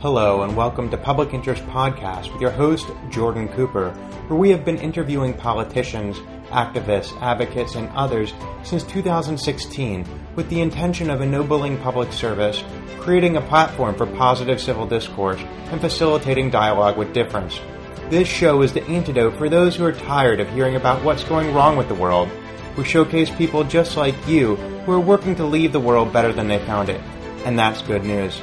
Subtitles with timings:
[0.00, 3.90] Hello, and welcome to Public Interest Podcast with your host, Jordan Cooper,
[4.28, 6.16] where we have been interviewing politicians,
[6.48, 8.32] activists, advocates, and others
[8.62, 12.64] since 2016 with the intention of ennobling public service,
[13.00, 17.60] creating a platform for positive civil discourse, and facilitating dialogue with difference.
[18.08, 21.52] This show is the antidote for those who are tired of hearing about what's going
[21.52, 22.30] wrong with the world.
[22.74, 26.48] We showcase people just like you who are working to leave the world better than
[26.48, 27.02] they found it.
[27.44, 28.40] And that's good news.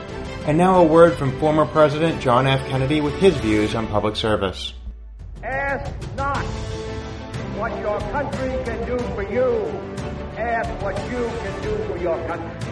[0.48, 2.66] And now a word from former President John F.
[2.70, 4.74] Kennedy with his views on public service.
[5.44, 6.38] Ask not
[7.58, 9.66] what your country can do for you.
[10.38, 12.72] Ask what you can do for your country.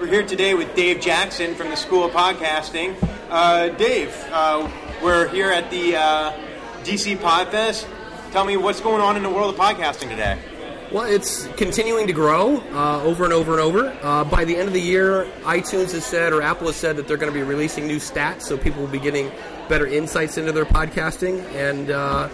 [0.00, 2.96] We're here today with Dave Jackson from the School of Podcasting.
[3.28, 4.68] Uh, Dave, uh,
[5.02, 6.32] we're here at the uh,
[6.82, 7.86] DC Podfest.
[8.32, 10.36] Tell me what's going on in the world of podcasting today.
[10.92, 13.96] Well, it's continuing to grow uh, over and over and over.
[14.02, 17.06] Uh, by the end of the year, iTunes has said, or Apple has said, that
[17.06, 19.30] they're going to be releasing new stats, so people will be getting
[19.68, 21.44] better insights into their podcasting.
[21.54, 22.28] And uh,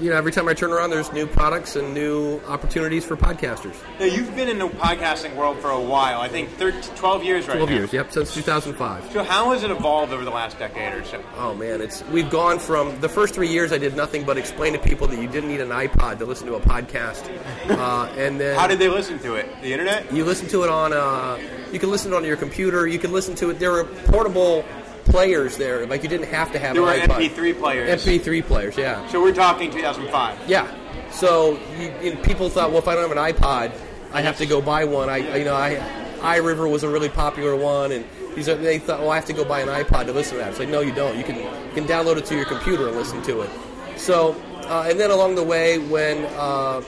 [0.00, 3.74] you know, every time I turn around, there's new products and new opportunities for podcasters.
[3.98, 6.20] Now, you've been in the podcasting world for a while.
[6.20, 7.76] I think 13, 12 years right 12 now.
[7.76, 9.12] years, yep, since 2005.
[9.12, 11.22] So how has it evolved over the last decade or so?
[11.36, 13.72] Oh man, it's we've gone from the first three years.
[13.72, 16.46] I did nothing but explain to people that you didn't need an iPod to listen
[16.48, 17.24] to a podcast,
[17.70, 19.48] uh, and then How did they listen to it?
[19.62, 20.12] The internet?
[20.12, 20.92] You listen to it on.
[20.92, 21.38] Uh,
[21.72, 22.86] you can listen to it on your computer.
[22.86, 23.58] You can listen to it.
[23.58, 24.64] There were portable
[25.04, 25.86] players there.
[25.86, 27.28] Like you didn't have to have There an were iPod.
[27.30, 28.04] MP3 players.
[28.04, 30.48] MP3 players, yeah, So we're talking 2005.
[30.48, 30.72] yeah.
[31.10, 33.72] So you, you know, people thought, well, if I don't have an iPod,
[34.12, 35.08] I have to go buy one.
[35.08, 35.76] I, you know, I
[36.20, 38.04] iRiver was a really popular one, and
[38.34, 40.44] these are, they thought, well, I have to go buy an iPod to listen to
[40.44, 40.50] that.
[40.50, 41.16] It's like, no, you don't.
[41.16, 43.50] You can you can download it to your computer and listen to it.
[43.96, 44.34] So,
[44.66, 46.80] uh, and then along the way, when uh,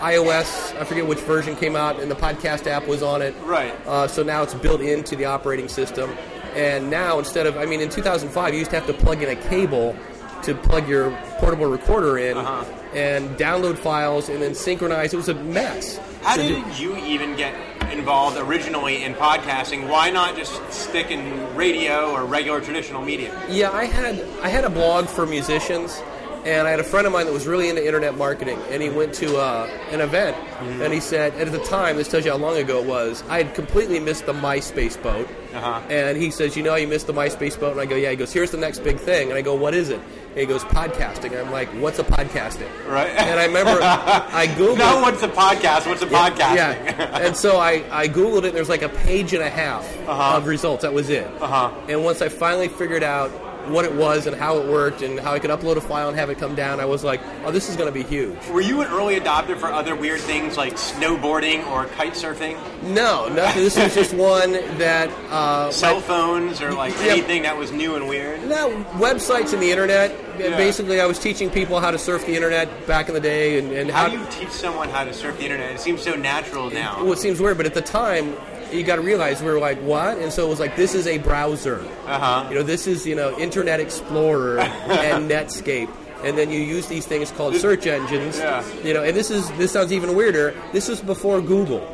[0.00, 3.34] iOS, I forget which version came out, and the podcast app was on it.
[3.42, 3.74] Right.
[3.86, 6.10] Uh, so now it's built into the operating system.
[6.54, 9.28] And now instead of, I mean, in 2005, you used to have to plug in
[9.28, 9.96] a cable
[10.42, 12.64] to plug your portable recorder in Uh-huh.
[12.94, 15.14] and download files and then synchronize.
[15.14, 15.98] It was a mess.
[16.22, 17.54] How So did you even get
[17.90, 19.88] involved originally in podcasting?
[19.88, 23.32] Why not just stick in radio or regular traditional media?
[23.48, 26.00] Yeah, I had I had a blog for musicians,
[26.44, 28.90] and I had a friend of mine that was really into internet marketing, and he
[28.90, 32.38] went to uh, an event, and he said, at the time, this tells you how
[32.38, 35.80] long ago it was, I had completely missed the MySpace boat, Uh-huh.
[35.88, 38.10] and he says, you know, you missed the MySpace boat, and I go, yeah.
[38.10, 40.00] He goes, here's the next big thing, and I go, what is it?
[40.30, 41.26] And he goes, podcasting.
[41.26, 42.68] And I'm like, what's a podcasting?
[42.88, 43.08] Right.
[43.10, 44.78] And I remember I googled.
[44.78, 46.56] Not what's a podcast, what's a podcasting?
[46.56, 47.18] Yeah.
[47.24, 50.36] and so I, I Googled it, and there's like a page and a half Uh-huh.
[50.38, 50.82] of results.
[50.82, 51.26] That was it.
[51.40, 51.70] Uh-huh.
[51.88, 53.30] And once I finally figured out
[53.68, 56.16] what it was and how it worked and how I could upload a file and
[56.18, 58.36] have it come down, I was like, oh, this is going to be huge.
[58.48, 62.56] Were you an early adopter for other weird things like snowboarding or kite surfing?
[62.82, 63.62] No, nothing.
[63.62, 65.10] This was just one that.
[65.30, 67.12] Uh, Cell phones or like Yeah.
[67.12, 68.42] anything that was new and weird?
[68.48, 70.14] no, websites and the internet.
[70.38, 70.56] Yeah.
[70.56, 73.70] Basically, I was teaching people how to surf the internet back in the day and,
[73.72, 75.72] and How do you teach someone how to surf the internet?
[75.72, 77.02] It seems so natural now.
[77.02, 78.34] Well, it seems weird, but at the time,
[78.74, 80.18] you got to realize we were like, what?
[80.18, 81.80] And so it was like, this is a browser.
[82.06, 82.46] Uh-huh.
[82.48, 85.88] You know, this is you know Internet Explorer and Netscape,
[86.24, 88.38] and then you use these things called search engines.
[88.38, 88.64] Yeah.
[88.82, 90.54] You know, and this is this sounds even weirder.
[90.72, 91.90] This is before Google.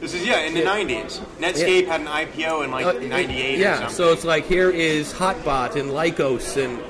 [0.00, 1.20] This is, yeah, in the 90s.
[1.38, 3.94] Netscape had an IPO in like Uh, 98 or yeah, something.
[3.94, 6.80] so it's like here is Hotbot and Lycos and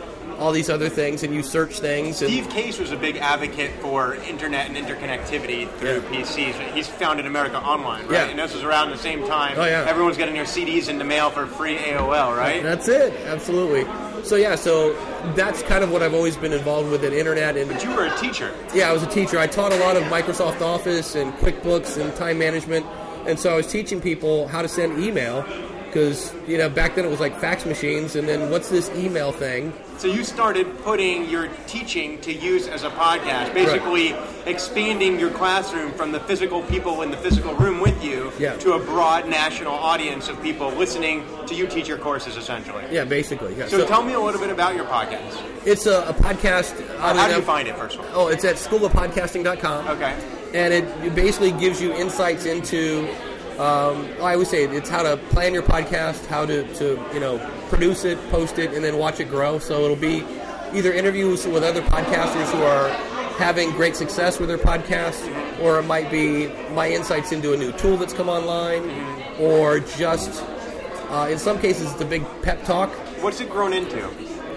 [0.42, 2.20] all these other things, and you search things.
[2.20, 6.75] And Steve Case was a big advocate for internet and interconnectivity through PCs.
[6.75, 8.12] He's founded America Online, right?
[8.12, 8.25] Yeah.
[8.26, 9.54] And this was around the same time.
[9.56, 9.86] Oh, yeah.
[9.88, 12.62] Everyone's getting their CDs in the mail for free AOL, right?
[12.62, 13.86] That's it, absolutely.
[14.24, 14.94] So yeah, so
[15.34, 18.06] that's kind of what I've always been involved with at internet and But you were
[18.06, 18.53] a teacher.
[18.74, 19.39] Yeah, I was a teacher.
[19.39, 22.84] I taught a lot of Microsoft Office and QuickBooks and time management,
[23.27, 25.44] and so I was teaching people how to send email
[25.92, 29.30] because you know back then it was like fax machines, and then what's this email
[29.30, 29.72] thing?
[29.98, 34.15] So you started putting your teaching to use as a podcast, basically
[34.47, 38.56] expanding your classroom from the physical people in the physical room with you Yeah.
[38.56, 42.83] to a broad national audience of people listening to you teach your courses, essentially.
[42.91, 43.54] Yeah, basically.
[43.54, 43.68] Yeah.
[43.68, 45.41] So, tell me a little bit about your podcast.
[45.65, 46.74] it's a, a podcast.
[46.98, 48.22] How do you find it, first of all?
[48.22, 49.89] Oh, it's at schoolofpodcasting.com.
[49.89, 50.15] Okay.
[50.54, 53.06] and it basically gives you insights into
[53.59, 57.39] Um, I always say it's how to plan your podcast, how to, to you know
[57.69, 59.59] produce it, post it, and then watch it grow.
[59.59, 60.25] So it'll be
[60.75, 62.89] either interviews with other podcasters who are
[63.39, 65.21] having great success with their podcast,
[65.60, 68.89] or it might be my insights into a new tool that's come online,
[69.39, 70.43] or just
[71.10, 72.91] uh, in some cases it's a big pep talk.
[73.22, 74.01] What's it grown into?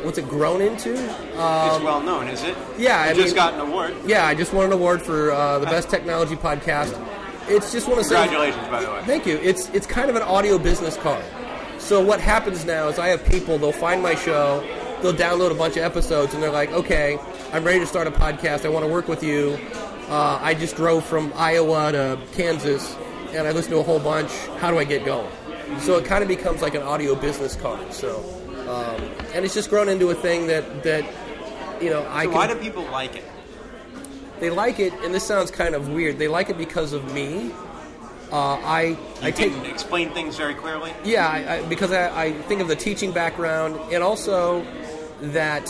[0.03, 0.93] What's it grown into?
[0.93, 2.55] it's well known, is it?
[2.77, 3.95] yeah, You I just mean- got an award.
[4.05, 6.93] Yeah, I just won an award for uh, the best technology podcast.
[7.47, 9.03] It's just one of Congratulations, by the way.
[9.05, 9.37] Thank you.
[9.37, 11.23] It's it's kind of an audio business card.
[11.77, 13.59] So what happens now is I have people.
[13.59, 14.65] They'll find my show.
[15.01, 17.19] They'll download a bunch of episodes, and they're like, "Okay,
[17.53, 18.65] I'm ready to start a podcast.
[18.65, 19.59] I want to work with you.
[20.09, 22.95] Uh, I just drove from Iowa to Kansas,
[23.33, 24.31] and I listened to a whole bunch.
[24.59, 25.29] How do I get going?"
[25.81, 27.93] So it kind of becomes like an audio business card.
[27.93, 28.23] So,
[28.67, 29.01] um,
[29.35, 31.05] and it's just grown into a thing that that
[31.79, 33.25] you know I So can why do people like it?
[34.39, 36.17] They like it, and this sounds kind of weird.
[36.19, 37.51] They like it because of me.
[38.31, 40.91] Uh, I I You take explain things very clearly.
[41.03, 44.65] yeah I, I, because I, I think of the teaching background, and also
[45.21, 45.69] that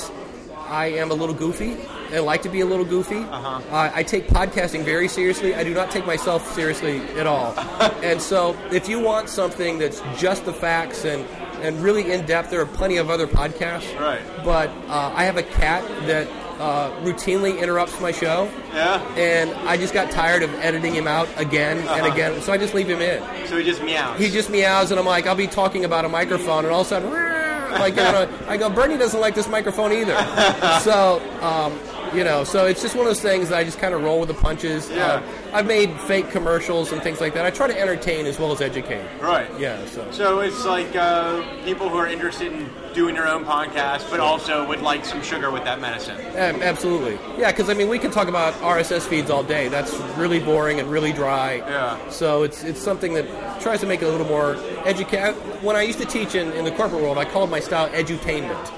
[0.68, 1.78] I am a little goofy.
[2.12, 3.18] I like to be a little goofy.
[3.18, 3.62] Uh-huh.
[3.76, 5.54] Uh, I take podcasting very seriously.
[5.54, 7.54] I do not take myself seriously at all.
[8.04, 11.26] and so, if you want something that's just the facts and
[11.62, 13.98] and really in depth, there are plenty of other podcasts.
[14.00, 14.22] Right.
[14.44, 16.28] But uh, I have a cat that
[16.60, 19.02] uh, routinely interrupts my show Yeah.
[19.18, 22.12] and I just got tired of editing him out again and Uh-huh.
[22.14, 23.22] again, so I just leave him in.
[23.48, 24.20] So he just meows.
[24.20, 26.88] He just meows, and I'm like, I'll be talking about a microphone, and all of
[26.88, 27.10] a sudden,
[27.72, 30.16] like, you know, I go, Bernie doesn't like this microphone either.
[30.82, 31.78] so, um,
[32.16, 34.20] you know, so it's just one of those things that I just kind of roll
[34.20, 34.90] with the punches.
[34.90, 35.06] Yeah.
[35.06, 35.24] Uh,
[35.54, 37.46] I've made fake commercials and things like that.
[37.46, 39.06] I try to entertain as well as educate.
[39.22, 39.48] Right.
[39.60, 39.86] Yeah.
[39.88, 40.10] So.
[40.12, 44.66] So it's like uh, people who are interested in doing their own podcast, but also
[44.68, 46.20] would like some sugar with that medicine.
[46.36, 47.20] Ab- Absolutely.
[47.38, 49.68] Yeah, because I mean, we can talk about RSS feeds all day.
[49.68, 51.56] That's really boring and really dry.
[51.56, 52.10] Yeah.
[52.10, 55.36] So it's it's something that tries to make it a little more educated.
[55.64, 58.72] When I used to teach in, in the corporate world, I called my style edutainment.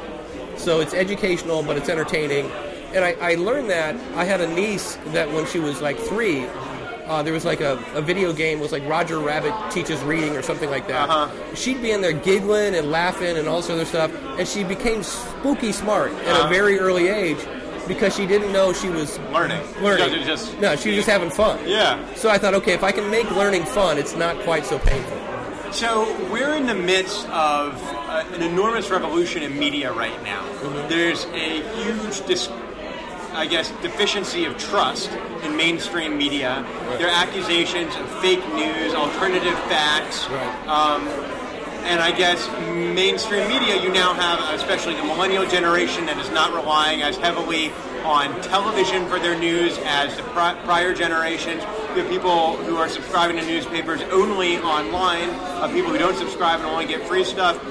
[0.57, 2.49] So it's educational, but it's entertaining.
[2.93, 6.45] And I, I learned that I had a niece that when she was like three,
[7.05, 10.41] uh, there was like a, a video game was like Roger Rabbit teaches reading or
[10.41, 11.09] something like that.
[11.09, 11.55] Uh-huh.
[11.55, 15.03] She'd be in there giggling and laughing and all this other stuff, and she became
[15.03, 16.47] spooky smart at Uh-huh.
[16.47, 17.37] a very early age
[17.87, 19.61] because she didn't know she was Learning.
[19.81, 20.23] learning.
[20.25, 21.57] Just- no, she was just having fun.
[21.65, 21.97] Yeah.
[22.15, 25.17] So I thought, okay, if I can make learning fun, it's not quite so painful.
[25.71, 30.43] So we're in the midst of uh, an enormous revolution in media right now.
[30.87, 32.49] There's a huge, dis-
[33.37, 35.11] I guess, deficiency of trust
[35.43, 36.65] in mainstream media.
[36.97, 40.27] There are accusations of fake news, alternative facts.
[40.27, 40.67] Right.
[40.67, 41.07] Um,
[41.85, 42.49] and I guess
[42.95, 47.71] mainstream media, you now have, especially the millennial generation, that is not relying as heavily
[48.03, 51.61] on television for their news as the pri- prior generations.
[51.95, 56.59] You have people who are subscribing to newspapers only online, uh, people who don't subscribe
[56.59, 57.61] and only get free stuff.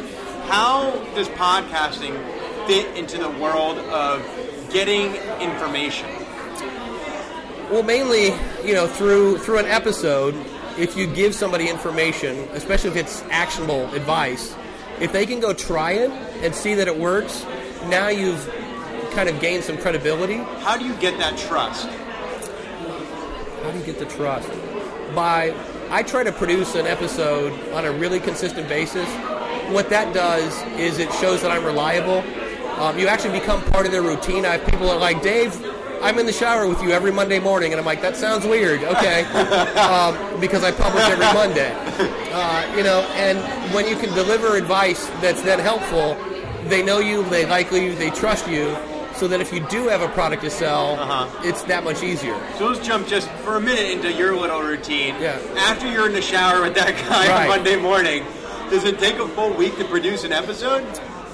[0.47, 2.15] How does podcasting
[2.67, 4.23] fit into the world of
[4.73, 6.09] getting information?
[7.71, 8.27] Well, mainly,
[8.65, 10.35] you know, through through an episode,
[10.79, 14.55] if you give somebody information, especially if it's actionable advice,
[15.01, 16.11] if they can go try it
[16.43, 17.45] and see that it works,
[17.89, 18.49] now you've
[19.13, 20.37] kind of gained some credibility.
[20.37, 21.89] How do you get that trust?
[23.63, 24.49] How do you get the trust?
[25.15, 25.55] By
[25.91, 29.09] I try to produce an episode on a really consistent basis.
[29.73, 32.23] What that does is it shows that I'm reliable.
[32.79, 34.45] Um, you actually become part of their routine.
[34.45, 35.55] I have people that are like, Dave,
[36.03, 38.83] I'm in the shower with you every Monday morning, and I'm like, that sounds weird.
[38.83, 39.23] Okay,
[39.77, 41.73] um, because I publish every Monday.
[42.33, 43.39] Uh, you know, and
[43.75, 46.17] when you can deliver advice that's then helpful,
[46.69, 48.77] they know you, they like you, they trust you.
[49.15, 51.41] So that if you do have a product to sell, Uh-huh.
[51.43, 52.39] it's that much easier.
[52.59, 55.15] So let's jump just for a minute into your little routine.
[55.19, 55.39] Yeah.
[55.57, 57.41] After you're in the shower with that guy Right.
[57.45, 58.27] on Monday morning,
[58.69, 60.85] does it take a full week to produce an episode?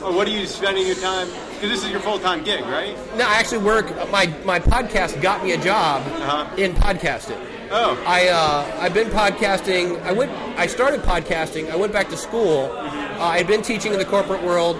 [0.04, 1.28] Or what are you spending your time?
[1.54, 2.96] Because this is your full time gig, right?
[3.16, 3.86] No, I actually work.
[4.10, 6.54] My my podcast got me a job Uh-huh.
[6.56, 7.38] in podcasting.
[7.70, 8.02] Oh.
[8.06, 10.02] I uh, I've been podcasting.
[10.02, 10.30] I went.
[10.58, 11.70] I started podcasting.
[11.70, 12.70] I went back to school.
[12.72, 14.76] Uh, I'd been teaching in the corporate world.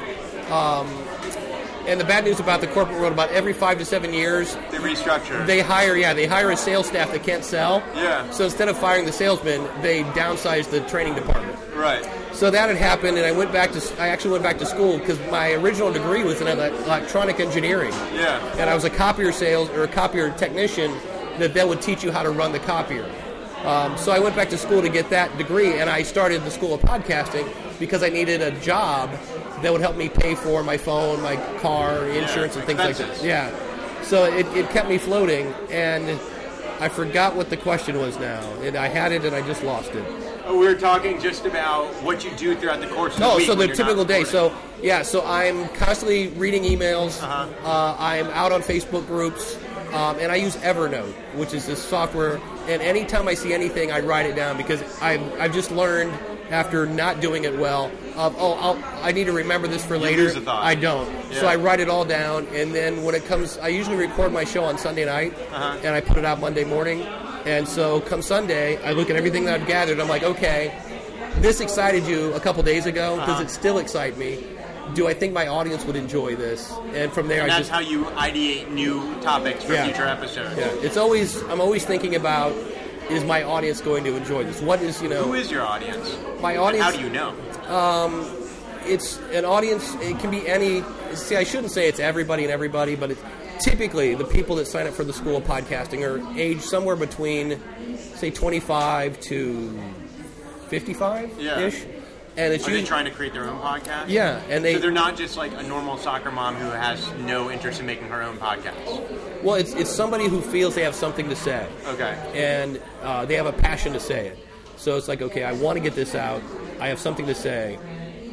[0.51, 0.89] Um,
[1.87, 4.79] and the bad news about the corporate world, about every five to seven years, They
[4.79, 5.45] restructure.
[5.47, 5.97] they hire.
[5.97, 7.83] Yeah, they hire a sales staff that can't sell.
[7.95, 8.29] Yeah.
[8.31, 11.59] So instead of firing the salesman, they downsize the training department.
[11.77, 12.07] right.
[12.33, 14.03] So that had happened, and I went back to.
[14.03, 18.41] I actually went back to school because my original degree was in electronic engineering Yeah.
[18.57, 20.93] and I was a copier sales or a copier technician
[21.39, 23.05] that then would teach you how to run the copier.
[23.65, 26.51] Um, so I went back to school to get that degree, and I started the
[26.51, 27.47] school of podcasting
[27.79, 29.11] because I needed a job
[29.63, 33.23] that would help me pay for my phone, my car, insurance, and things like expenses.
[33.23, 33.27] that.
[33.27, 34.03] Yeah.
[34.03, 36.19] So it, it kept me floating, and
[36.81, 38.43] I forgot what the question was now.
[38.55, 40.05] And I had it, and I just lost it.
[40.45, 43.39] Oh, we were talking just about what you do throughout the course of the Oh,
[43.39, 44.25] so the typical day.
[44.25, 44.53] So
[44.83, 47.23] yeah, so I'm constantly reading emails.
[47.23, 47.49] Uh-huh.
[47.65, 49.57] Uh, I'm out on Facebook groups,
[49.93, 52.41] um, and I use Evernote, which is this software.
[52.67, 56.13] And anytime I see anything, I write it down because I've I've just learned
[56.53, 60.23] after not doing it well of oh I'll, I need to remember this for later.
[60.23, 60.63] lose the thought.
[60.63, 61.09] I don't.
[61.33, 64.45] So I write it all down, and then when it comes, I usually record my
[64.45, 65.79] show on Sunday night, Uh-huh.
[65.83, 67.03] and I put it out Monday morning.
[67.47, 69.99] And so come Sunday, I look at everything that I've gathered.
[69.99, 70.73] I'm like, okay,
[71.39, 73.17] this excited you a couple days ago.
[73.17, 73.43] Does Uh-huh.
[73.43, 74.45] it still excite me?
[74.95, 76.71] Do I think my audience would enjoy this?
[76.95, 79.87] And from there, And that's just how you ideate new topics for Yeah.
[79.87, 80.55] future episodes.
[80.59, 80.69] yeah.
[80.87, 82.53] It's always I'm always thinking about
[83.11, 84.61] is my audience going to enjoy this?
[84.61, 86.17] What is you know Who is your audience?
[86.41, 86.85] my And audience?
[86.85, 87.35] How do you know?
[87.69, 88.27] Um,
[88.87, 89.95] it's an audience.
[89.97, 90.83] It can be any.
[91.15, 93.23] See, I shouldn't say it's everybody and everybody, but it's
[93.61, 97.61] typically the people that sign up for the school of podcasting are aged somewhere between,
[98.17, 99.79] say, 25 to
[100.69, 101.71] 55 Yeah.
[102.37, 104.05] And it's Are they usually trying to create their own podcast?
[104.09, 107.51] yeah, and they so they're not just like a normal soccer mom who has no
[107.51, 109.43] interest in making her own podcast.
[109.43, 111.67] well, it's it's somebody who feels they have something to say.
[111.87, 112.17] Okay.
[112.35, 114.39] and uh, they have a passion to say it.
[114.77, 116.43] So it's like, okay, I want to get this out.
[116.81, 117.79] I have something to say.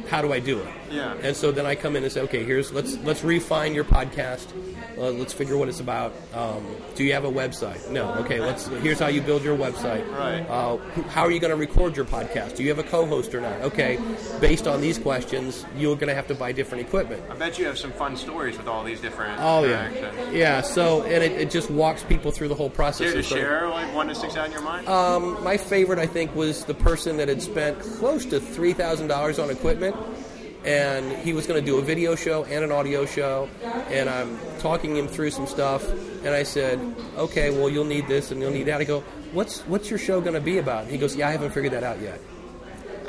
[0.08, 0.68] How do I do it?
[0.90, 1.14] Yeah.
[1.22, 4.46] And so then I come in and say, okay, here's let's let's refine your podcast.
[4.98, 6.12] Uh, let's figure what it's about.
[6.34, 7.90] Um, do you have a website?
[7.90, 8.12] No.
[8.16, 8.40] Okay.
[8.40, 8.66] Let's.
[8.66, 10.06] Here's how you build your website.
[10.12, 10.40] Right.
[10.48, 10.76] Uh,
[11.08, 12.56] how are you going to record your podcast?
[12.56, 13.60] Do you have a co-host or not?
[13.62, 13.98] Okay.
[14.40, 17.22] Based on these questions, you're going to have to buy different equipment.
[17.30, 20.30] I bet you have some fun stories with all these different Oh yeah.
[20.32, 20.60] Yeah.
[20.60, 23.06] So and it, it just walks people through the whole process.
[23.06, 24.88] Care to of- share like one that sticks out in your mind?
[24.88, 29.06] Um, my favorite, I think, was the person that had spent close to three thousand
[29.08, 29.96] dollars on equipment,
[30.64, 33.48] and he was going to do a video show and an audio show.
[33.88, 35.88] And I'm talking him through some stuff,
[36.24, 36.78] and I said,
[37.16, 39.00] "Okay, well, you'll need this and you'll need that." I go,
[39.32, 41.82] "What's what's your show going to be about?" He goes, "Yeah, I haven't figured that
[41.84, 42.20] out yet."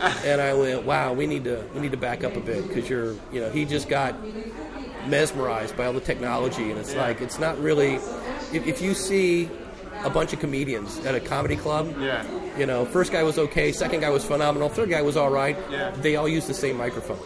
[0.26, 2.90] and I went, "Wow, we need to we need to back up a bit because
[2.90, 4.16] you're, you know, he just got
[5.08, 7.96] mesmerized by all the technology, and it's like it's not really.
[8.54, 9.50] If, if you see
[10.04, 12.26] a bunch of comedians at a comedy club, Yeah.
[12.58, 15.56] you know, first guy was okay, second guy was phenomenal, third guy was all right.
[15.70, 15.92] Yeah.
[15.92, 17.20] They all use the same microphone.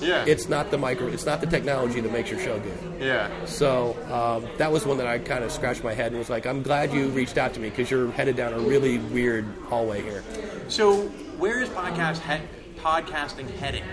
[0.00, 0.24] Yeah.
[0.26, 2.78] It's not the micro, it's not the technology that makes your show good.
[3.00, 3.30] yeah.
[3.46, 6.46] So um, that was one that I kind of scratched my head and was like,
[6.46, 10.02] I'm glad you reached out to me because you're headed down a really weird hallway
[10.02, 10.22] here.
[10.68, 13.84] So where is podcast he- podcasting heading?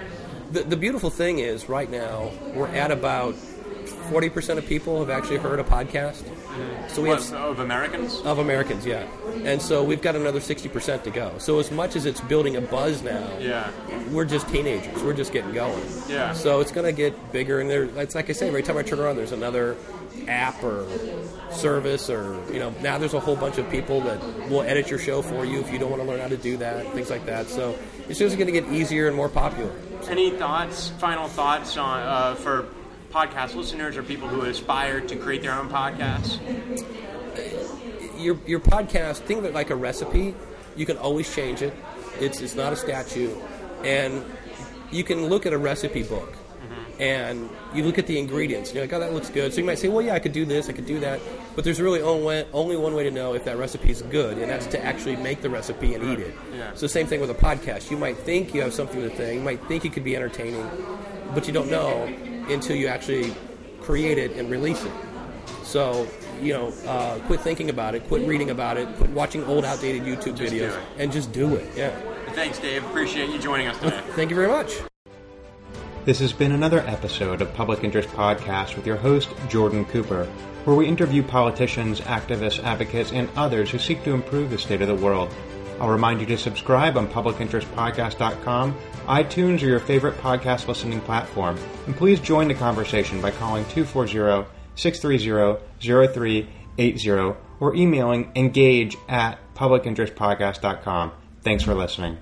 [0.51, 3.35] The, the beautiful thing is, right now, we're at about
[4.09, 6.23] 40% of people have actually heard a podcast.
[6.89, 8.19] So we What, have of Americans?
[8.21, 9.05] of Americans, yeah.
[9.43, 11.31] And so we've got another 60% to go.
[11.39, 13.69] So as much as it's building a buzz now, Yeah.
[14.11, 15.01] we're just teenagers.
[15.01, 15.81] We're just getting going.
[16.07, 16.33] Yeah.
[16.33, 17.83] So it's going to get bigger, and there.
[17.97, 19.75] It's like I say, every time I turn around, there's another
[20.27, 20.85] app or
[21.51, 24.99] service, or you know, now there's a whole bunch of people that will edit your
[24.99, 27.25] show for you if you don't want to learn how to do that, things like
[27.25, 27.47] that.
[27.47, 27.75] So
[28.07, 29.71] it's just going to get easier and more popular.
[30.07, 32.67] Any thoughts, final thoughts on uh, for
[33.13, 36.39] podcast listeners or people who aspire to create their own podcasts?
[38.17, 40.35] your your podcast think of it like a recipe.
[40.75, 41.73] You can always change it.
[42.19, 43.35] It's it's not a statue.
[43.83, 44.25] And
[44.91, 47.01] you can look at a recipe book mm-hmm.
[47.01, 49.53] and you look at the ingredients and you're like oh that looks good.
[49.53, 51.19] So you might say well yeah i could do this i could do that
[51.55, 54.65] but there's really only one way to know if that recipe is good and that's
[54.67, 56.71] to actually make the recipe and eat it Yeah.
[56.73, 59.41] so same thing with a podcast you might think you have something to say you
[59.41, 60.67] might think it could be entertaining
[61.33, 62.05] but you don't know
[62.49, 63.33] until you actually
[63.81, 64.91] create it and release it
[65.63, 66.07] so,
[66.41, 70.03] you know, uh, quit thinking about it, quit reading about it, quit watching old, outdated
[70.03, 71.65] YouTube Just videos, and just do it.
[71.75, 71.89] Yeah.
[72.33, 72.83] Thanks, Dave.
[72.85, 73.99] Appreciate you joining us today.
[74.11, 74.92] Thank you very much.
[76.05, 80.25] This has been another episode of Public Interest Podcast with your host, Jordan Cooper,
[80.65, 84.89] where we interview politicians, activists, advocates, and others who seek to improve the state of
[84.89, 85.33] the world.
[85.79, 91.57] I'll remind you to subscribe on publicinterestpodcast.com, iTunes, or your favorite podcast listening platform.
[91.85, 101.13] And please join the conversation by calling 240 630 0380 or emailing engage at publicinterestpodcast.com.
[101.43, 102.17] Thanks for listening.